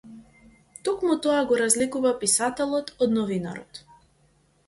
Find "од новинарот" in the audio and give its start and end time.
3.07-3.83